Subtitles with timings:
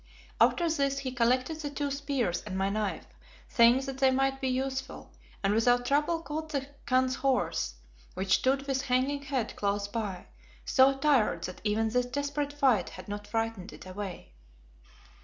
[0.39, 3.05] After this he collected the two spears and my knife,
[3.47, 5.11] saying that they might be useful,
[5.43, 7.75] and without trouble caught the Khan's horse,
[8.15, 10.25] which stood with hanging head close by,
[10.65, 14.33] so tired that even this desperate fight had not frightened it away.